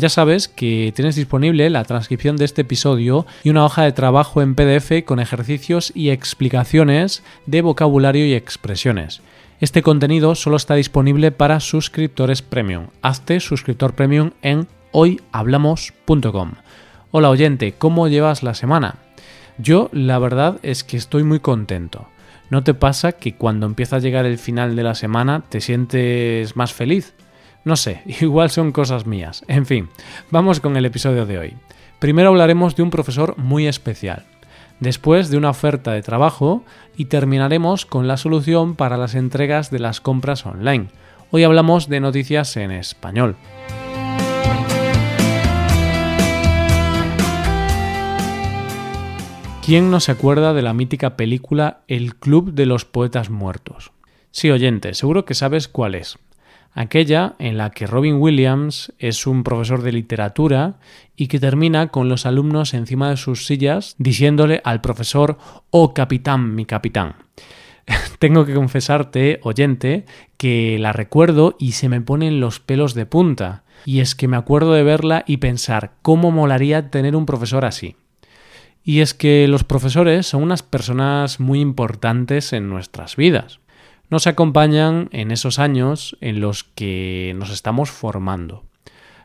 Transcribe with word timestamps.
Ya 0.00 0.08
sabes 0.08 0.46
que 0.46 0.92
tienes 0.94 1.16
disponible 1.16 1.68
la 1.70 1.82
transcripción 1.82 2.36
de 2.36 2.44
este 2.44 2.62
episodio 2.62 3.26
y 3.42 3.50
una 3.50 3.64
hoja 3.64 3.82
de 3.82 3.90
trabajo 3.90 4.40
en 4.42 4.54
PDF 4.54 5.04
con 5.04 5.18
ejercicios 5.18 5.90
y 5.92 6.10
explicaciones 6.10 7.24
de 7.46 7.62
vocabulario 7.62 8.24
y 8.24 8.32
expresiones. 8.32 9.22
Este 9.58 9.82
contenido 9.82 10.36
solo 10.36 10.54
está 10.54 10.76
disponible 10.76 11.32
para 11.32 11.58
suscriptores 11.58 12.42
premium. 12.42 12.86
Hazte 13.02 13.40
suscriptor 13.40 13.94
premium 13.94 14.30
en 14.40 14.68
hoyhablamos.com. 14.92 16.52
Hola 17.10 17.30
oyente, 17.30 17.74
¿cómo 17.76 18.06
llevas 18.06 18.44
la 18.44 18.54
semana? 18.54 18.98
Yo 19.58 19.90
la 19.90 20.20
verdad 20.20 20.60
es 20.62 20.84
que 20.84 20.96
estoy 20.96 21.24
muy 21.24 21.40
contento. 21.40 22.06
¿No 22.50 22.62
te 22.62 22.72
pasa 22.72 23.10
que 23.10 23.34
cuando 23.34 23.66
empieza 23.66 23.96
a 23.96 23.98
llegar 23.98 24.26
el 24.26 24.38
final 24.38 24.76
de 24.76 24.84
la 24.84 24.94
semana 24.94 25.42
te 25.48 25.60
sientes 25.60 26.54
más 26.54 26.72
feliz? 26.72 27.14
No 27.68 27.76
sé, 27.76 28.00
igual 28.22 28.48
son 28.48 28.72
cosas 28.72 29.04
mías. 29.04 29.44
En 29.46 29.66
fin, 29.66 29.90
vamos 30.30 30.58
con 30.58 30.78
el 30.78 30.86
episodio 30.86 31.26
de 31.26 31.36
hoy. 31.36 31.54
Primero 31.98 32.30
hablaremos 32.30 32.74
de 32.76 32.82
un 32.82 32.88
profesor 32.88 33.36
muy 33.36 33.66
especial, 33.66 34.24
después 34.80 35.28
de 35.28 35.36
una 35.36 35.50
oferta 35.50 35.92
de 35.92 36.00
trabajo 36.00 36.64
y 36.96 37.04
terminaremos 37.04 37.84
con 37.84 38.08
la 38.08 38.16
solución 38.16 38.74
para 38.74 38.96
las 38.96 39.14
entregas 39.14 39.70
de 39.70 39.80
las 39.80 40.00
compras 40.00 40.46
online. 40.46 40.88
Hoy 41.30 41.44
hablamos 41.44 41.90
de 41.90 42.00
noticias 42.00 42.56
en 42.56 42.70
español. 42.70 43.36
¿Quién 49.62 49.90
no 49.90 50.00
se 50.00 50.12
acuerda 50.12 50.54
de 50.54 50.62
la 50.62 50.72
mítica 50.72 51.18
película 51.18 51.82
El 51.86 52.16
Club 52.16 52.54
de 52.54 52.64
los 52.64 52.86
Poetas 52.86 53.28
Muertos? 53.28 53.92
Sí, 54.30 54.50
oyente, 54.50 54.94
seguro 54.94 55.26
que 55.26 55.34
sabes 55.34 55.68
cuál 55.68 55.94
es. 55.94 56.18
Aquella 56.72 57.34
en 57.38 57.58
la 57.58 57.70
que 57.70 57.86
Robin 57.86 58.16
Williams 58.16 58.92
es 58.98 59.26
un 59.26 59.42
profesor 59.42 59.82
de 59.82 59.92
literatura 59.92 60.78
y 61.16 61.26
que 61.26 61.40
termina 61.40 61.88
con 61.88 62.08
los 62.08 62.26
alumnos 62.26 62.74
encima 62.74 63.10
de 63.10 63.16
sus 63.16 63.46
sillas 63.46 63.96
diciéndole 63.98 64.60
al 64.64 64.80
profesor 64.80 65.38
Oh 65.70 65.94
capitán, 65.94 66.54
mi 66.54 66.66
capitán. 66.66 67.16
Tengo 68.18 68.44
que 68.44 68.54
confesarte, 68.54 69.40
oyente, 69.42 70.04
que 70.36 70.78
la 70.78 70.92
recuerdo 70.92 71.56
y 71.58 71.72
se 71.72 71.88
me 71.88 72.00
ponen 72.00 72.40
los 72.40 72.60
pelos 72.60 72.94
de 72.94 73.06
punta. 73.06 73.64
Y 73.84 74.00
es 74.00 74.14
que 74.14 74.28
me 74.28 74.36
acuerdo 74.36 74.72
de 74.72 74.82
verla 74.82 75.24
y 75.26 75.38
pensar 75.38 75.92
cómo 76.02 76.30
molaría 76.30 76.90
tener 76.90 77.16
un 77.16 77.26
profesor 77.26 77.64
así. 77.64 77.96
Y 78.82 79.00
es 79.00 79.14
que 79.14 79.46
los 79.48 79.64
profesores 79.64 80.26
son 80.26 80.42
unas 80.42 80.62
personas 80.62 81.40
muy 81.40 81.60
importantes 81.60 82.52
en 82.52 82.68
nuestras 82.68 83.16
vidas. 83.16 83.60
Nos 84.10 84.26
acompañan 84.26 85.10
en 85.12 85.30
esos 85.30 85.58
años 85.58 86.16
en 86.22 86.40
los 86.40 86.64
que 86.64 87.34
nos 87.36 87.50
estamos 87.50 87.90
formando. 87.90 88.64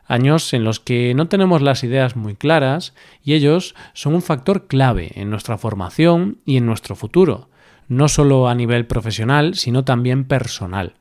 Años 0.06 0.52
en 0.52 0.62
los 0.62 0.78
que 0.78 1.14
no 1.14 1.28
tenemos 1.28 1.62
las 1.62 1.84
ideas 1.84 2.16
muy 2.16 2.34
claras 2.34 2.92
y 3.22 3.32
ellos 3.32 3.74
son 3.94 4.14
un 4.14 4.20
factor 4.20 4.66
clave 4.66 5.12
en 5.14 5.30
nuestra 5.30 5.56
formación 5.56 6.36
y 6.44 6.58
en 6.58 6.66
nuestro 6.66 6.96
futuro, 6.96 7.48
no 7.88 8.08
solo 8.08 8.46
a 8.46 8.54
nivel 8.54 8.86
profesional, 8.86 9.54
sino 9.54 9.84
también 9.84 10.24
personal. 10.24 10.92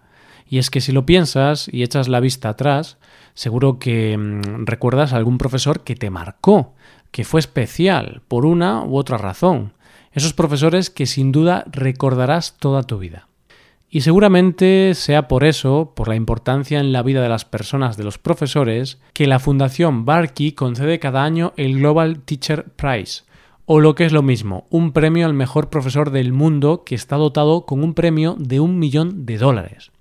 Y 0.48 0.60
es 0.60 0.70
que 0.70 0.80
si 0.80 0.94
lo 0.94 1.06
piensas 1.06 1.68
y 1.70 1.84
echas 1.84 2.08
la 2.08 2.22
vista 2.22 2.48
atrás, 2.48 2.98
seguro 3.34 3.80
que 3.80 4.18
mm, 4.18 4.66
recuerdas 4.66 5.12
a 5.12 5.18
algún 5.18 5.38
profesor 5.38 5.82
que 5.82 5.98
te 5.98 6.10
marcó, 6.10 6.74
que 7.12 7.26
fue 7.26 7.42
especial 7.42 8.22
por 8.30 8.46
una 8.46 8.82
u 8.86 8.96
otra 8.96 9.18
razón. 9.18 9.74
Esos 10.14 10.32
profesores 10.32 10.90
que 10.90 11.06
sin 11.06 11.34
duda 11.34 11.66
recordarás 11.70 12.56
toda 12.58 12.84
tu 12.84 12.98
vida. 13.00 13.28
Y 13.96 14.02
seguramente 14.02 14.96
sea 14.96 15.28
por 15.28 15.44
eso, 15.44 15.94
por 15.96 16.08
la 16.08 16.16
importancia 16.16 16.80
en 16.80 16.92
la 16.94 17.04
vida 17.04 17.22
de 17.22 17.30
las 17.30 17.46
personas 17.46 17.96
de 17.96 18.04
los 18.04 18.18
profesores, 18.18 18.98
que 19.14 19.28
la 19.28 19.38
Fundación 19.38 20.04
Barkey 20.04 20.54
concede 20.54 20.98
cada 20.98 21.24
año 21.24 21.54
el 21.58 21.78
Global 21.78 22.22
Teacher 22.22 22.64
Prize, 22.76 23.22
o 23.68 23.80
lo 23.80 23.94
que 23.94 24.06
es 24.06 24.12
lo 24.12 24.24
mismo, 24.24 24.66
un 24.72 24.94
premio 24.94 25.28
al 25.28 25.36
mejor 25.36 25.70
profesor 25.70 26.10
del 26.10 26.34
mundo 26.34 26.84
que 26.84 26.96
está 26.96 27.18
dotado 27.18 27.68
con 27.68 27.84
un 27.84 27.94
premio 27.94 28.36
de 28.40 28.60
un 28.60 28.80
millón 28.80 29.28
de 29.28 29.38
dólares. 29.38 29.92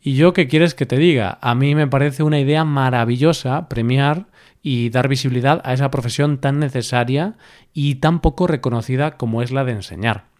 Y 0.00 0.14
yo, 0.14 0.32
¿qué 0.32 0.46
quieres 0.46 0.76
que 0.76 0.86
te 0.86 0.96
diga? 0.96 1.40
A 1.42 1.56
mí 1.56 1.74
me 1.74 1.88
parece 1.88 2.22
una 2.22 2.38
idea 2.38 2.62
maravillosa 2.64 3.68
premiar 3.68 4.26
y 4.62 4.90
dar 4.90 5.08
visibilidad 5.08 5.60
a 5.64 5.74
esa 5.74 5.90
profesión 5.90 6.38
tan 6.38 6.60
necesaria 6.60 7.34
y 7.74 7.96
tan 7.96 8.20
poco 8.20 8.46
reconocida 8.46 9.16
como 9.16 9.42
es 9.42 9.50
la 9.50 9.64
de 9.64 9.72
enseñar. 9.72 10.35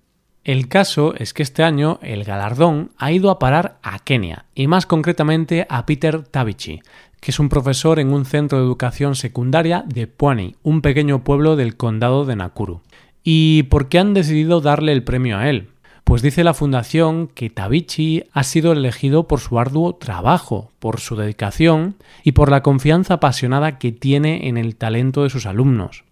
El 0.47 0.69
caso 0.69 1.13
es 1.17 1.35
que 1.35 1.43
este 1.43 1.65
año 1.65 1.99
el 2.03 2.23
galardón 2.23 2.93
ha 2.99 3.11
ido 3.11 3.33
a 3.33 3.41
parar 3.41 3.81
a 3.83 3.99
Kenia, 3.99 4.45
y 4.55 4.69
más 4.69 4.87
concretamente 4.87 5.67
a 5.69 5.85
Peter 5.87 6.23
Tabichi, 6.23 6.83
que 7.19 7.33
es 7.33 7.41
un 7.41 7.49
profesor 7.49 7.99
en 7.99 8.13
un 8.13 8.25
centro 8.25 8.59
de 8.59 8.65
educación 8.65 9.17
secundaria 9.17 9.83
de 9.89 10.07
Pwani, 10.07 10.55
un 10.63 10.83
pequeño 10.83 11.25
pueblo 11.25 11.57
del 11.57 11.77
condado 11.77 12.25
de 12.25 12.37
Nakuru. 12.37 12.81
¿Y 13.25 13.65
por 13.65 13.89
qué 13.89 13.99
han 13.99 14.15
decidido 14.15 14.61
darle 14.61 14.93
el 14.93 15.03
premio 15.03 15.37
a 15.37 15.51
él? 15.51 15.71
Pues 16.05 16.23
dice 16.23 16.45
la 16.45 16.55
fundación 16.55 17.27
que 17.27 17.51
Tabichi 17.51 18.23
ha 18.31 18.45
sido 18.45 18.71
elegido 18.71 19.27
por 19.27 19.41
su 19.41 19.59
arduo 19.59 19.97
trabajo, 19.97 20.71
por 20.79 21.01
su 21.01 21.17
dedicación 21.17 21.97
y 22.23 22.33
por 22.33 22.53
la 22.53 22.63
confianza 22.63 23.15
apasionada 23.15 23.79
que 23.79 23.91
tiene 23.91 24.47
en 24.47 24.59
el 24.59 24.77
talento 24.77 25.25
de 25.25 25.31
sus 25.31 25.45
alumnos. 25.45 26.05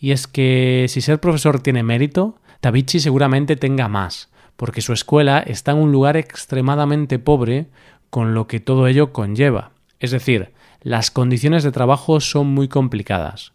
Y 0.00 0.12
es 0.12 0.26
que 0.26 0.86
si 0.88 1.02
ser 1.02 1.20
profesor 1.20 1.60
tiene 1.60 1.82
mérito, 1.82 2.38
Tabichi 2.60 2.98
seguramente 2.98 3.56
tenga 3.56 3.88
más, 3.88 4.30
porque 4.56 4.80
su 4.80 4.92
escuela 4.92 5.38
está 5.38 5.72
en 5.72 5.78
un 5.78 5.92
lugar 5.92 6.16
extremadamente 6.16 7.18
pobre, 7.18 7.68
con 8.10 8.34
lo 8.34 8.46
que 8.48 8.58
todo 8.58 8.88
ello 8.88 9.12
conlleva. 9.12 9.70
Es 10.00 10.10
decir, 10.10 10.52
las 10.82 11.10
condiciones 11.10 11.62
de 11.62 11.72
trabajo 11.72 12.20
son 12.20 12.48
muy 12.48 12.68
complicadas. 12.68 13.52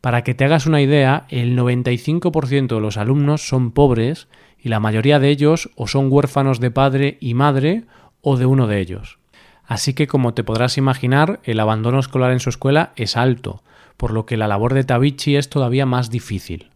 Para 0.00 0.22
que 0.22 0.34
te 0.34 0.44
hagas 0.44 0.66
una 0.66 0.80
idea, 0.80 1.26
el 1.28 1.58
95% 1.58 2.74
de 2.74 2.80
los 2.80 2.96
alumnos 2.96 3.46
son 3.46 3.72
pobres 3.72 4.28
y 4.58 4.68
la 4.68 4.80
mayoría 4.80 5.18
de 5.18 5.28
ellos 5.28 5.70
o 5.76 5.86
son 5.86 6.10
huérfanos 6.10 6.60
de 6.60 6.70
padre 6.70 7.18
y 7.20 7.34
madre 7.34 7.84
o 8.22 8.36
de 8.36 8.46
uno 8.46 8.66
de 8.66 8.80
ellos. 8.80 9.18
Así 9.66 9.92
que 9.92 10.06
como 10.06 10.32
te 10.32 10.44
podrás 10.44 10.78
imaginar, 10.78 11.40
el 11.44 11.60
abandono 11.60 11.98
escolar 11.98 12.32
en 12.32 12.40
su 12.40 12.48
escuela 12.48 12.92
es 12.96 13.16
alto, 13.16 13.62
por 13.98 14.12
lo 14.12 14.24
que 14.24 14.38
la 14.38 14.48
labor 14.48 14.72
de 14.72 14.84
Tabichi 14.84 15.36
es 15.36 15.50
todavía 15.50 15.84
más 15.84 16.10
difícil. 16.10 16.70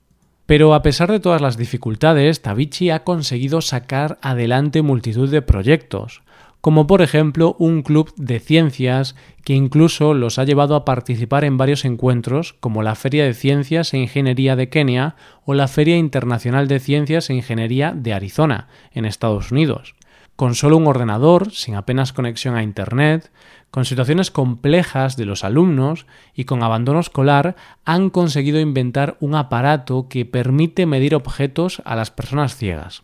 Pero 0.53 0.75
a 0.75 0.83
pesar 0.83 1.11
de 1.11 1.19
todas 1.19 1.41
las 1.41 1.57
dificultades, 1.57 2.43
Tabichi 2.43 2.91
ha 2.91 3.05
conseguido 3.05 3.63
sacar 3.63 4.19
adelante 4.21 4.83
multitud 4.83 5.31
de 5.31 5.41
proyectos, 5.41 6.21
como 6.61 6.87
por 6.87 7.01
ejemplo 7.01 7.57
un 7.59 7.81
club 7.81 8.13
de 8.19 8.39
ciencias 8.39 9.17
que 9.45 9.55
incluso 9.55 10.13
los 10.13 10.39
ha 10.39 10.45
llevado 10.45 10.77
a 10.77 10.85
participar 10.85 11.45
en 11.45 11.57
varios 11.57 11.87
encuentros 11.87 12.53
como 12.53 12.83
la 12.83 12.97
Feria 12.97 13.25
de 13.25 13.33
Ciencias 13.33 13.95
e 13.95 13.99
Ingeniería 14.01 14.55
de 14.55 14.69
Kenia 14.69 15.17
o 15.47 15.55
la 15.55 15.69
Feria 15.69 15.97
Internacional 15.97 16.69
de 16.69 16.81
Ciencias 16.81 17.31
e 17.31 17.35
Ingeniería 17.35 17.95
de 17.97 18.13
Arizona, 18.13 18.69
en 18.93 19.07
Estados 19.07 19.53
Unidos. 19.53 19.95
Con 20.37 20.55
solo 20.55 20.77
un 20.77 20.87
ordenador, 20.87 21.51
sin 21.53 21.77
apenas 21.77 22.13
conexión 22.13 22.57
a 22.57 22.63
Internet, 22.63 23.31
con 23.73 23.87
situaciones 23.87 24.31
complejas 24.31 25.17
de 25.17 25.25
los 25.25 25.45
alumnos 25.45 26.05
y 26.35 26.45
con 26.45 26.63
abandono 26.63 27.01
escolar, 27.01 27.57
han 27.87 28.11
conseguido 28.11 28.61
inventar 28.61 29.17
un 29.19 29.35
aparato 29.35 30.09
que 30.11 30.27
permite 30.27 30.85
medir 30.85 31.15
objetos 31.15 31.81
a 31.87 31.97
las 31.97 32.11
personas 32.11 32.55
ciegas. 32.55 33.03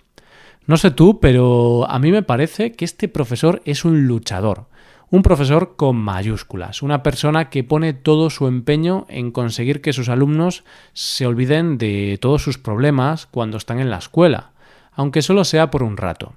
No 0.66 0.76
sé 0.76 0.90
tú, 0.90 1.20
pero 1.20 1.88
a 1.88 1.98
mí 1.98 2.12
me 2.12 2.22
parece 2.22 2.72
que 2.72 2.84
este 2.84 3.08
profesor 3.08 3.62
es 3.64 3.86
un 3.86 4.06
luchador. 4.06 4.66
Un 5.08 5.22
profesor 5.22 5.74
con 5.74 5.96
mayúsculas, 5.96 6.82
una 6.82 7.02
persona 7.02 7.48
que 7.48 7.64
pone 7.64 7.94
todo 7.94 8.28
su 8.28 8.46
empeño 8.46 9.06
en 9.08 9.30
conseguir 9.30 9.80
que 9.80 9.94
sus 9.94 10.10
alumnos 10.10 10.64
se 10.92 11.26
olviden 11.26 11.78
de 11.78 12.18
todos 12.20 12.42
sus 12.42 12.58
problemas 12.58 13.24
cuando 13.24 13.56
están 13.56 13.80
en 13.80 13.88
la 13.88 13.96
escuela, 13.96 14.50
aunque 14.92 15.22
solo 15.22 15.46
sea 15.46 15.70
por 15.70 15.82
un 15.82 15.96
rato. 15.96 16.34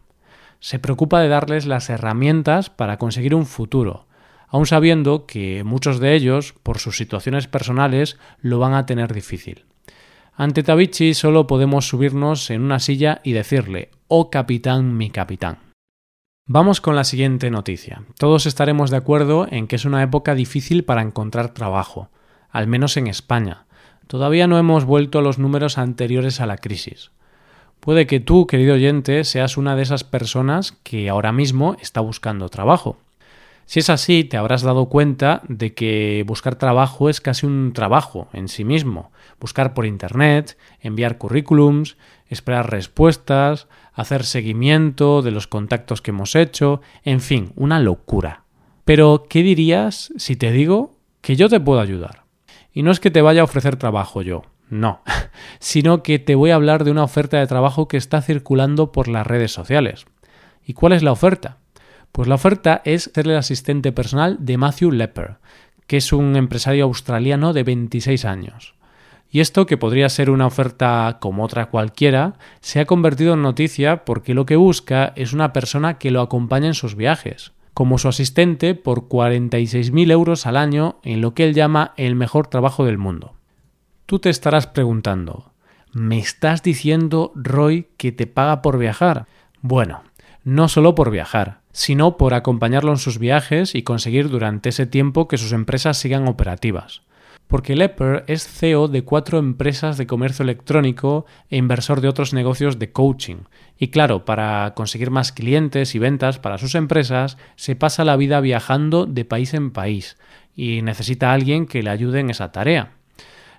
Se 0.61 0.79
preocupa 0.79 1.19
de 1.19 1.27
darles 1.27 1.65
las 1.65 1.89
herramientas 1.89 2.69
para 2.69 2.95
conseguir 2.95 3.35
un 3.35 3.45
futuro, 3.45 4.05
aun 4.51 4.67
sabiendo 4.67 5.25
que 5.25 5.63
muchos 5.63 5.99
de 5.99 6.13
ellos, 6.13 6.53
por 6.61 6.77
sus 6.77 6.97
situaciones 6.97 7.47
personales, 7.47 8.19
lo 8.39 8.59
van 8.59 8.75
a 8.75 8.85
tener 8.85 9.11
difícil. 9.13 9.65
Ante 10.35 10.61
Tabichi 10.61 11.15
solo 11.15 11.47
podemos 11.47 11.87
subirnos 11.87 12.51
en 12.51 12.61
una 12.61 12.79
silla 12.79 13.21
y 13.23 13.31
decirle, 13.31 13.89
oh 14.07 14.29
capitán, 14.29 14.95
mi 14.95 15.09
capitán. 15.09 15.57
Vamos 16.47 16.81
con 16.81 16.95
la 16.95 17.03
siguiente 17.05 17.49
noticia. 17.49 18.03
Todos 18.19 18.45
estaremos 18.45 18.91
de 18.91 18.97
acuerdo 18.97 19.47
en 19.49 19.65
que 19.67 19.77
es 19.77 19.85
una 19.85 20.03
época 20.03 20.35
difícil 20.35 20.83
para 20.83 21.01
encontrar 21.01 21.53
trabajo, 21.53 22.09
al 22.51 22.67
menos 22.67 22.97
en 22.97 23.07
España, 23.07 23.65
Todavía 24.11 24.45
no 24.45 24.57
hemos 24.57 24.83
vuelto 24.83 25.19
a 25.19 25.21
los 25.21 25.39
números 25.39 25.77
anteriores 25.77 26.41
a 26.41 26.45
la 26.45 26.57
crisis. 26.57 27.11
Puede 27.79 28.07
que 28.07 28.19
tú, 28.19 28.45
querido 28.45 28.73
oyente, 28.73 29.23
seas 29.23 29.55
una 29.55 29.77
de 29.77 29.83
esas 29.83 30.03
personas 30.03 30.73
que 30.83 31.09
ahora 31.09 31.31
mismo 31.31 31.77
está 31.81 32.01
buscando 32.01 32.49
trabajo. 32.49 32.97
Si 33.65 33.79
es 33.79 33.89
así, 33.89 34.23
te 34.23 34.37
habrás 34.37 34.63
dado 34.63 34.87
cuenta 34.89 35.41
de 35.47 35.73
que 35.73 36.23
buscar 36.27 36.55
trabajo 36.55 37.09
es 37.09 37.21
casi 37.21 37.45
un 37.45 37.71
trabajo 37.73 38.27
en 38.33 38.47
sí 38.47 38.65
mismo. 38.65 39.11
Buscar 39.39 39.73
por 39.73 39.85
Internet, 39.85 40.57
enviar 40.81 41.17
currículums, 41.17 41.97
esperar 42.27 42.69
respuestas, 42.69 43.67
hacer 43.93 44.25
seguimiento 44.25 45.21
de 45.21 45.31
los 45.31 45.47
contactos 45.47 46.01
que 46.01 46.11
hemos 46.11 46.35
hecho, 46.35 46.81
en 47.03 47.21
fin, 47.21 47.53
una 47.55 47.79
locura. 47.79 48.43
Pero, 48.85 49.25
¿qué 49.29 49.43
dirías 49.43 50.11
si 50.17 50.35
te 50.35 50.51
digo 50.51 50.97
que 51.21 51.35
yo 51.35 51.49
te 51.49 51.59
puedo 51.59 51.79
ayudar? 51.79 52.23
Y 52.73 52.83
no 52.83 52.91
es 52.91 52.99
que 52.99 53.11
te 53.11 53.21
vaya 53.21 53.41
a 53.41 53.45
ofrecer 53.45 53.75
trabajo 53.75 54.21
yo, 54.21 54.43
no, 54.69 55.01
sino 55.59 56.03
que 56.03 56.19
te 56.19 56.35
voy 56.35 56.51
a 56.51 56.55
hablar 56.55 56.83
de 56.83 56.91
una 56.91 57.03
oferta 57.03 57.37
de 57.37 57.47
trabajo 57.47 57.87
que 57.87 57.97
está 57.97 58.21
circulando 58.21 58.91
por 58.91 59.07
las 59.07 59.27
redes 59.27 59.51
sociales. 59.51 60.05
¿Y 60.65 60.73
cuál 60.73 60.93
es 60.93 61.03
la 61.03 61.11
oferta? 61.11 61.60
Pues 62.11 62.27
la 62.27 62.35
oferta 62.35 62.81
es 62.83 63.09
ser 63.13 63.27
el 63.27 63.37
asistente 63.37 63.91
personal 63.91 64.37
de 64.39 64.57
Matthew 64.57 64.91
Lepper, 64.91 65.37
que 65.87 65.97
es 65.97 66.11
un 66.11 66.35
empresario 66.35 66.85
australiano 66.85 67.53
de 67.53 67.63
26 67.63 68.25
años. 68.25 68.75
Y 69.29 69.39
esto, 69.39 69.65
que 69.65 69.77
podría 69.77 70.09
ser 70.09 70.29
una 70.29 70.45
oferta 70.45 71.17
como 71.21 71.45
otra 71.45 71.67
cualquiera, 71.67 72.33
se 72.59 72.81
ha 72.81 72.85
convertido 72.85 73.33
en 73.33 73.41
noticia 73.41 74.03
porque 74.03 74.33
lo 74.33 74.45
que 74.45 74.57
busca 74.57 75.13
es 75.15 75.31
una 75.31 75.53
persona 75.53 75.97
que 75.97 76.11
lo 76.11 76.19
acompañe 76.19 76.67
en 76.67 76.73
sus 76.73 76.95
viajes, 76.95 77.53
como 77.73 77.97
su 77.97 78.09
asistente 78.09 78.75
por 78.75 79.07
46.000 79.07 80.11
euros 80.11 80.45
al 80.45 80.57
año 80.57 80.99
en 81.03 81.21
lo 81.21 81.33
que 81.33 81.45
él 81.45 81.53
llama 81.53 81.93
el 81.95 82.15
mejor 82.15 82.47
trabajo 82.47 82.83
del 82.83 82.97
mundo. 82.97 83.35
Tú 84.05 84.19
te 84.19 84.29
estarás 84.29 84.67
preguntando, 84.67 85.53
¿me 85.93 86.19
estás 86.19 86.61
diciendo, 86.61 87.31
Roy, 87.33 87.87
que 87.95 88.11
te 88.11 88.27
paga 88.27 88.61
por 88.61 88.77
viajar? 88.77 89.27
Bueno, 89.61 90.03
no 90.43 90.67
solo 90.67 90.93
por 90.93 91.09
viajar, 91.09 91.60
sino 91.71 92.17
por 92.17 92.33
acompañarlo 92.33 92.91
en 92.91 92.97
sus 92.97 93.17
viajes 93.17 93.75
y 93.75 93.83
conseguir 93.83 94.29
durante 94.29 94.69
ese 94.69 94.85
tiempo 94.85 95.27
que 95.27 95.37
sus 95.37 95.51
empresas 95.51 95.97
sigan 95.97 96.27
operativas. 96.27 97.01
Porque 97.47 97.75
Lepper 97.75 98.23
es 98.27 98.47
CEO 98.47 98.87
de 98.87 99.03
cuatro 99.03 99.37
empresas 99.37 99.97
de 99.97 100.07
comercio 100.07 100.43
electrónico 100.43 101.25
e 101.49 101.57
inversor 101.57 101.99
de 101.99 102.07
otros 102.07 102.33
negocios 102.33 102.79
de 102.79 102.93
coaching. 102.93 103.43
Y 103.77 103.89
claro, 103.89 104.23
para 104.23 104.73
conseguir 104.73 105.11
más 105.11 105.33
clientes 105.33 105.93
y 105.93 105.99
ventas 105.99 106.39
para 106.39 106.57
sus 106.57 106.75
empresas, 106.75 107.37
se 107.57 107.75
pasa 107.75 108.05
la 108.05 108.15
vida 108.15 108.39
viajando 108.39 109.05
de 109.05 109.25
país 109.25 109.53
en 109.53 109.71
país 109.71 110.17
y 110.55 110.81
necesita 110.81 111.31
a 111.31 111.33
alguien 111.33 111.65
que 111.65 111.83
le 111.83 111.89
ayude 111.89 112.21
en 112.21 112.29
esa 112.29 112.53
tarea. 112.53 112.93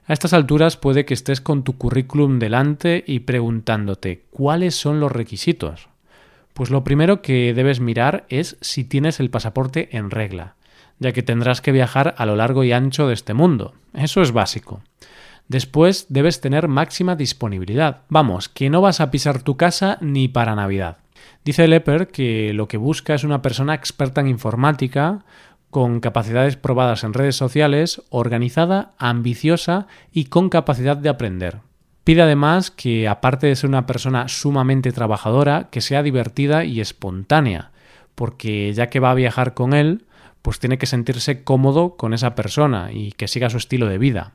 A 0.07 0.15
estas 0.15 0.33
alturas 0.33 0.77
puede 0.77 1.05
que 1.05 1.15
estés 1.15 1.41
con 1.41 1.63
tu 1.63 1.77
currículum 1.77 2.39
delante 2.39 3.05
y 3.07 3.21
preguntándote 3.21 4.25
cuáles 4.31 4.75
son 4.75 5.01
los 5.01 5.13
requisitos. 5.13 5.92
Pues 6.55 6.71
lo 6.71 6.85
primero 6.85 7.23
que 7.23 7.55
debes 7.55 7.81
mirar 7.81 8.27
es 8.29 8.57
si 8.61 8.85
tienes 8.85 9.21
el 9.21 9.31
pasaporte 9.31 9.97
en 9.97 10.11
regla, 10.11 10.57
ya 10.99 11.13
que 11.13 11.23
tendrás 11.23 11.61
que 11.61 11.73
viajar 11.73 12.15
a 12.19 12.27
lo 12.27 12.37
largo 12.37 12.65
y 12.65 12.73
ancho 12.73 13.09
de 13.09 13.15
este 13.15 13.35
mundo. 13.35 13.75
Eso 13.95 14.21
es 14.23 14.33
básico. 14.33 14.83
Después 15.49 16.07
debes 16.09 16.41
tener 16.41 16.69
máxima 16.69 17.17
disponibilidad. 17.17 18.03
Vamos, 18.09 18.49
que 18.49 18.71
no 18.71 18.81
vas 18.81 19.01
a 19.01 19.11
pisar 19.11 19.43
tu 19.43 19.57
casa 19.57 19.99
ni 20.01 20.29
para 20.29 20.55
Navidad. 20.55 20.99
Dice 21.45 21.67
Lepper 21.69 22.09
que 22.09 22.53
lo 22.53 22.69
que 22.69 22.77
busca 22.77 23.15
es 23.15 23.25
una 23.25 23.43
persona 23.43 23.75
experta 23.75 24.21
en 24.21 24.29
informática, 24.29 25.25
con 25.71 26.01
capacidades 26.01 26.57
probadas 26.57 27.03
en 27.03 27.15
redes 27.15 27.37
sociales, 27.37 28.03
organizada, 28.11 28.93
ambiciosa 28.99 29.87
y 30.13 30.27
con 30.27 30.51
capacidad 30.51 30.97
de 30.97 31.09
aprender. 31.09 31.61
Pide 32.05 32.23
además 32.23 32.71
que, 32.71 33.07
aparte 33.07 33.47
de 33.47 33.57
ser 33.57 33.69
una 33.69 33.87
persona 33.87 34.29
sumamente 34.29 34.91
trabajadora, 34.93 35.69
que 35.71 35.81
sea 35.81 36.03
divertida 36.03 36.65
y 36.65 36.81
espontánea, 36.81 37.71
porque 38.15 38.73
ya 38.73 38.89
que 38.89 39.01
va 39.01 39.13
a 39.13 39.15
viajar 39.15 39.55
con 39.55 39.73
él, 39.73 40.05
pues 40.43 40.59
tiene 40.59 40.79
que 40.79 40.87
sentirse 40.87 41.45
cómodo 41.45 41.97
con 41.97 42.13
esa 42.13 42.35
persona 42.35 42.91
y 42.93 43.13
que 43.13 43.29
siga 43.29 43.51
su 43.51 43.57
estilo 43.57 43.87
de 43.87 43.99
vida. 43.99 44.33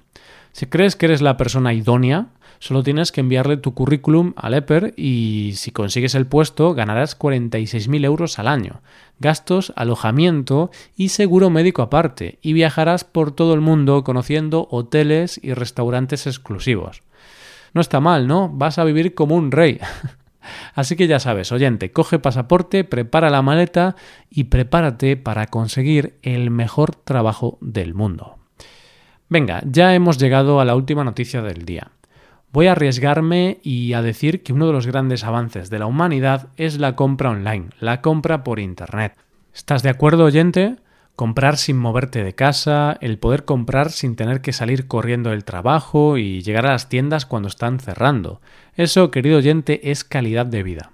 Si 0.53 0.65
crees 0.65 0.95
que 0.95 1.07
eres 1.07 1.21
la 1.21 1.35
persona 1.35 1.73
idónea, 1.73 2.27
solo 2.59 2.81
tienes 2.81 3.11
que 3.11 3.19
enviarle 3.19 3.57
tu 3.57 3.73
currículum 3.73 4.33
al 4.37 4.53
EPER 4.53 4.93
y 4.95 5.51
si 5.55 5.71
consigues 5.71 6.15
el 6.15 6.25
puesto 6.25 6.73
ganarás 6.73 7.19
46.000 7.19 8.05
euros 8.05 8.39
al 8.39 8.47
año, 8.47 8.81
gastos, 9.19 9.73
alojamiento 9.75 10.71
y 10.95 11.09
seguro 11.09 11.49
médico 11.49 11.81
aparte, 11.81 12.39
y 12.41 12.53
viajarás 12.53 13.03
por 13.03 13.33
todo 13.33 13.53
el 13.53 13.61
mundo 13.61 14.05
conociendo 14.05 14.67
hoteles 14.71 15.39
y 15.43 15.53
restaurantes 15.53 16.25
exclusivos. 16.25 17.03
No 17.77 17.81
está 17.81 18.00
mal, 18.00 18.25
¿no? 18.25 18.50
Vas 18.50 18.79
a 18.79 18.83
vivir 18.83 19.13
como 19.13 19.35
un 19.35 19.51
rey. 19.51 19.79
Así 20.74 20.95
que 20.95 21.06
ya 21.06 21.19
sabes, 21.19 21.51
oyente, 21.51 21.91
coge 21.91 22.18
pasaporte, 22.18 22.83
prepara 22.83 23.29
la 23.29 23.44
maleta 23.44 23.95
y 24.31 24.45
prepárate 24.45 25.15
para 25.15 25.45
conseguir 25.45 26.18
el 26.24 26.50
mejor 26.50 26.95
trabajo 26.95 27.59
del 27.62 27.94
mundo. 27.94 28.39
Venga, 29.29 29.62
ya 29.63 29.94
hemos 29.94 30.18
llegado 30.18 30.59
a 30.59 30.65
la 30.65 30.75
última 30.75 31.03
noticia 31.03 31.44
del 31.44 31.65
día. 31.65 31.91
Voy 32.51 32.65
a 32.65 32.71
arriesgarme 32.71 33.59
y 33.62 33.94
a 33.94 34.01
decir 34.01 34.41
que 34.41 34.53
uno 34.53 34.65
de 34.65 34.73
los 34.73 34.88
grandes 34.88 35.23
avances 35.23 35.69
de 35.69 35.77
la 35.77 35.85
humanidad 35.85 36.47
es 36.57 36.80
la 36.80 36.95
compra 36.95 37.30
online, 37.30 37.69
la 37.80 38.01
compra 38.01 38.44
por 38.44 38.57
Internet. 38.57 39.13
¿Estás 39.53 39.83
de 39.83 39.89
acuerdo, 39.89 40.23
oyente? 40.23 40.77
Comprar 41.17 41.57
sin 41.57 41.77
moverte 41.77 42.23
de 42.23 42.35
casa, 42.35 42.95
el 43.01 43.17
poder 43.17 43.43
comprar 43.43 43.91
sin 43.91 44.15
tener 44.15 44.39
que 44.39 44.53
salir 44.53 44.87
corriendo 44.87 45.31
del 45.31 45.45
trabajo 45.45 46.19
y 46.19 46.43
llegar 46.43 46.67
a 46.67 46.73
las 46.73 46.89
tiendas 46.89 47.25
cuando 47.25 47.49
están 47.49 47.79
cerrando. 47.79 48.39
Eso, 48.75 49.09
querido 49.09 49.39
oyente, 49.39 49.89
es 49.89 50.03
calidad 50.03 50.45
de 50.45 50.61
vida. 50.61 50.91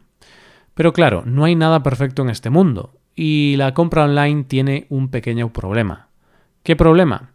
Pero 0.75 0.93
claro, 0.93 1.23
no 1.25 1.43
hay 1.43 1.55
nada 1.55 1.83
perfecto 1.83 2.21
en 2.21 2.29
este 2.29 2.49
mundo, 2.49 2.93
y 3.13 3.57
la 3.57 3.73
compra 3.73 4.05
online 4.05 4.45
tiene 4.45 4.87
un 4.87 5.09
pequeño 5.09 5.51
problema. 5.51 6.07
¿Qué 6.63 6.77
problema? 6.77 7.31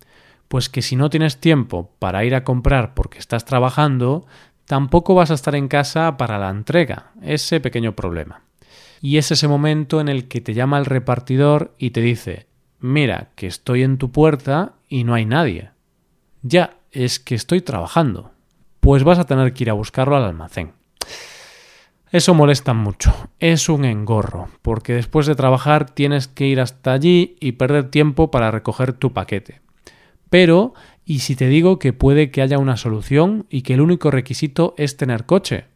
Pues 0.49 0.71
que 0.71 0.81
si 0.81 0.97
no 0.97 1.11
tienes 1.11 1.37
tiempo 1.37 1.93
para 1.99 2.25
ir 2.25 2.35
a 2.35 2.43
comprar 2.43 2.95
porque 2.95 3.19
estás 3.19 3.45
trabajando, 3.45 4.27
tampoco 4.65 5.15
vas 5.15 5.31
a 5.31 5.35
estar 5.35 5.55
en 5.55 5.69
casa 5.69 6.17
para 6.17 6.39
la 6.39 6.49
entrega, 6.49 7.13
ese 7.21 7.61
pequeño 7.61 7.95
problema. 7.95 8.41
Y 9.03 9.19
es 9.19 9.31
ese 9.31 9.47
momento 9.47 10.01
en 10.01 10.09
el 10.09 10.27
que 10.27 10.41
te 10.41 10.55
llama 10.55 10.79
el 10.79 10.87
repartidor 10.87 11.75
y 11.77 11.91
te 11.91 12.01
dice 12.01 12.49
mira 12.81 13.31
que 13.35 13.47
estoy 13.47 13.83
en 13.83 13.99
tu 13.99 14.11
puerta 14.11 14.75
y 14.89 15.05
no 15.05 15.15
hay 15.15 15.25
nadie. 15.25 15.71
Ya, 16.43 16.77
es 16.93 17.19
que 17.19 17.35
estoy 17.35 17.61
trabajando. 17.61 18.33
Pues 18.81 19.05
vas 19.05 19.19
a 19.19 19.27
tener 19.27 19.53
que 19.53 19.65
ir 19.65 19.71
a 19.71 19.75
buscarlo 19.75 20.17
al 20.17 20.25
almacén. 20.25 20.73
Eso 22.11 22.33
molesta 22.33 22.73
mucho, 22.73 23.15
es 23.39 23.69
un 23.69 23.85
engorro, 23.85 24.49
porque 24.63 24.95
después 24.95 25.27
de 25.27 25.35
trabajar 25.35 25.91
tienes 25.91 26.27
que 26.27 26.47
ir 26.47 26.59
hasta 26.59 26.95
allí 26.95 27.37
y 27.39 27.53
perder 27.53 27.91
tiempo 27.91 28.31
para 28.31 28.51
recoger 28.51 28.95
tu 28.95 29.13
paquete. 29.13 29.61
Pero, 30.31 30.73
¿y 31.05 31.19
si 31.19 31.37
te 31.37 31.49
digo 31.49 31.79
que 31.79 31.93
puede 31.93 32.31
que 32.31 32.41
haya 32.41 32.59
una 32.59 32.79
solución 32.79 33.47
y 33.51 33.61
que 33.61 33.75
el 33.75 33.83
único 33.83 34.11
requisito 34.11 34.75
es 34.79 34.97
tener 34.97 35.27
coche? 35.27 35.67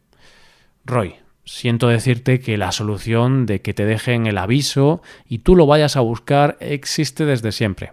Roy, 0.85 1.15
Siento 1.45 1.89
decirte 1.89 2.39
que 2.39 2.57
la 2.57 2.71
solución 2.71 3.45
de 3.45 3.61
que 3.61 3.73
te 3.73 3.85
dejen 3.85 4.27
el 4.27 4.37
aviso 4.37 5.01
y 5.27 5.39
tú 5.39 5.55
lo 5.55 5.65
vayas 5.65 5.97
a 5.97 6.01
buscar 6.01 6.57
existe 6.61 7.25
desde 7.25 7.51
siempre. 7.51 7.91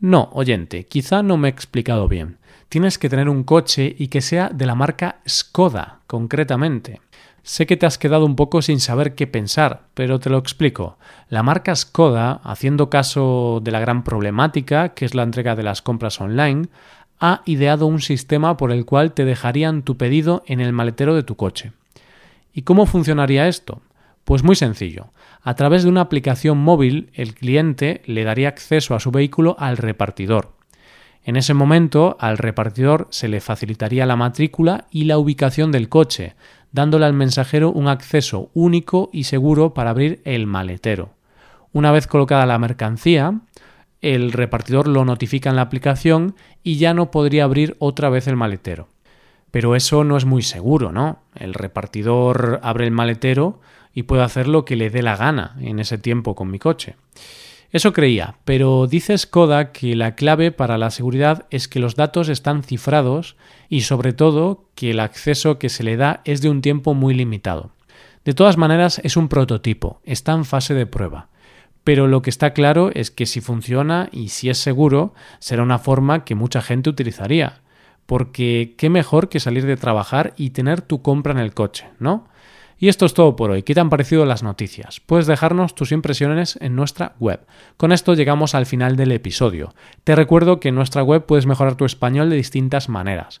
No, 0.00 0.30
oyente, 0.32 0.86
quizá 0.86 1.22
no 1.22 1.36
me 1.36 1.48
he 1.48 1.50
explicado 1.50 2.08
bien. 2.08 2.38
Tienes 2.68 2.98
que 2.98 3.08
tener 3.08 3.28
un 3.28 3.44
coche 3.44 3.94
y 3.98 4.08
que 4.08 4.20
sea 4.20 4.48
de 4.48 4.66
la 4.66 4.74
marca 4.74 5.20
Skoda, 5.28 6.00
concretamente. 6.06 7.00
Sé 7.42 7.66
que 7.66 7.76
te 7.76 7.86
has 7.86 7.98
quedado 7.98 8.26
un 8.26 8.36
poco 8.36 8.62
sin 8.62 8.78
saber 8.78 9.14
qué 9.14 9.26
pensar, 9.26 9.82
pero 9.94 10.18
te 10.18 10.28
lo 10.28 10.36
explico. 10.38 10.98
La 11.30 11.42
marca 11.42 11.74
Skoda, 11.74 12.40
haciendo 12.44 12.90
caso 12.90 13.60
de 13.62 13.70
la 13.70 13.80
gran 13.80 14.04
problemática 14.04 14.90
que 14.90 15.04
es 15.04 15.14
la 15.14 15.22
entrega 15.22 15.56
de 15.56 15.62
las 15.62 15.82
compras 15.82 16.20
online, 16.20 16.66
ha 17.20 17.42
ideado 17.46 17.86
un 17.86 18.00
sistema 18.00 18.56
por 18.56 18.70
el 18.70 18.84
cual 18.84 19.12
te 19.12 19.24
dejarían 19.24 19.82
tu 19.82 19.96
pedido 19.96 20.42
en 20.46 20.60
el 20.60 20.72
maletero 20.72 21.14
de 21.14 21.22
tu 21.22 21.36
coche. 21.36 21.72
¿Y 22.58 22.62
cómo 22.62 22.86
funcionaría 22.86 23.46
esto? 23.46 23.82
Pues 24.24 24.42
muy 24.42 24.56
sencillo. 24.56 25.12
A 25.42 25.54
través 25.54 25.84
de 25.84 25.90
una 25.90 26.00
aplicación 26.00 26.58
móvil, 26.58 27.08
el 27.14 27.34
cliente 27.34 28.02
le 28.04 28.24
daría 28.24 28.48
acceso 28.48 28.96
a 28.96 28.98
su 28.98 29.12
vehículo 29.12 29.54
al 29.60 29.76
repartidor. 29.76 30.56
En 31.22 31.36
ese 31.36 31.54
momento, 31.54 32.16
al 32.18 32.36
repartidor 32.36 33.06
se 33.10 33.28
le 33.28 33.40
facilitaría 33.40 34.06
la 34.06 34.16
matrícula 34.16 34.88
y 34.90 35.04
la 35.04 35.18
ubicación 35.18 35.70
del 35.70 35.88
coche, 35.88 36.34
dándole 36.72 37.06
al 37.06 37.12
mensajero 37.12 37.70
un 37.70 37.86
acceso 37.86 38.50
único 38.54 39.08
y 39.12 39.22
seguro 39.22 39.72
para 39.72 39.90
abrir 39.90 40.20
el 40.24 40.48
maletero. 40.48 41.10
Una 41.72 41.92
vez 41.92 42.08
colocada 42.08 42.44
la 42.44 42.58
mercancía, 42.58 43.38
el 44.00 44.32
repartidor 44.32 44.88
lo 44.88 45.04
notifica 45.04 45.48
en 45.48 45.54
la 45.54 45.62
aplicación 45.62 46.34
y 46.64 46.78
ya 46.78 46.92
no 46.92 47.12
podría 47.12 47.44
abrir 47.44 47.76
otra 47.78 48.08
vez 48.08 48.26
el 48.26 48.34
maletero. 48.34 48.88
Pero 49.50 49.74
eso 49.76 50.04
no 50.04 50.16
es 50.16 50.24
muy 50.24 50.42
seguro, 50.42 50.92
¿no? 50.92 51.22
El 51.34 51.54
repartidor 51.54 52.60
abre 52.62 52.84
el 52.84 52.90
maletero 52.90 53.60
y 53.94 54.04
puede 54.04 54.22
hacer 54.22 54.46
lo 54.48 54.64
que 54.64 54.76
le 54.76 54.90
dé 54.90 55.02
la 55.02 55.16
gana 55.16 55.56
en 55.60 55.78
ese 55.78 55.98
tiempo 55.98 56.34
con 56.34 56.50
mi 56.50 56.58
coche. 56.58 56.96
Eso 57.70 57.92
creía, 57.92 58.36
pero 58.46 58.86
dice 58.86 59.16
Skoda 59.18 59.72
que 59.72 59.94
la 59.94 60.14
clave 60.14 60.52
para 60.52 60.78
la 60.78 60.90
seguridad 60.90 61.46
es 61.50 61.68
que 61.68 61.80
los 61.80 61.96
datos 61.96 62.30
están 62.30 62.62
cifrados 62.62 63.36
y 63.68 63.82
sobre 63.82 64.14
todo 64.14 64.64
que 64.74 64.90
el 64.92 65.00
acceso 65.00 65.58
que 65.58 65.68
se 65.68 65.82
le 65.82 65.98
da 65.98 66.22
es 66.24 66.40
de 66.40 66.48
un 66.48 66.62
tiempo 66.62 66.94
muy 66.94 67.12
limitado. 67.12 67.72
De 68.24 68.32
todas 68.32 68.56
maneras 68.56 69.00
es 69.04 69.18
un 69.18 69.28
prototipo, 69.28 70.00
está 70.04 70.32
en 70.32 70.46
fase 70.46 70.72
de 70.72 70.86
prueba. 70.86 71.28
Pero 71.84 72.06
lo 72.06 72.22
que 72.22 72.30
está 72.30 72.52
claro 72.52 72.90
es 72.94 73.10
que 73.10 73.26
si 73.26 73.40
funciona 73.40 74.08
y 74.12 74.28
si 74.28 74.48
es 74.48 74.58
seguro, 74.58 75.14
será 75.38 75.62
una 75.62 75.78
forma 75.78 76.24
que 76.24 76.34
mucha 76.34 76.62
gente 76.62 76.90
utilizaría. 76.90 77.60
Porque 78.08 78.74
qué 78.78 78.88
mejor 78.88 79.28
que 79.28 79.38
salir 79.38 79.66
de 79.66 79.76
trabajar 79.76 80.32
y 80.38 80.48
tener 80.48 80.80
tu 80.80 81.02
compra 81.02 81.32
en 81.34 81.38
el 81.38 81.52
coche, 81.52 81.90
¿no? 81.98 82.26
Y 82.78 82.88
esto 82.88 83.04
es 83.04 83.12
todo 83.12 83.36
por 83.36 83.50
hoy. 83.50 83.64
¿Qué 83.64 83.74
te 83.74 83.80
han 83.80 83.90
parecido 83.90 84.24
las 84.24 84.42
noticias? 84.42 85.02
Puedes 85.04 85.26
dejarnos 85.26 85.74
tus 85.74 85.92
impresiones 85.92 86.56
en 86.62 86.74
nuestra 86.74 87.16
web. 87.18 87.40
Con 87.76 87.92
esto 87.92 88.14
llegamos 88.14 88.54
al 88.54 88.64
final 88.64 88.96
del 88.96 89.12
episodio. 89.12 89.74
Te 90.04 90.16
recuerdo 90.16 90.58
que 90.58 90.70
en 90.70 90.76
nuestra 90.76 91.02
web 91.02 91.26
puedes 91.26 91.44
mejorar 91.44 91.74
tu 91.74 91.84
español 91.84 92.30
de 92.30 92.36
distintas 92.36 92.88
maneras. 92.88 93.40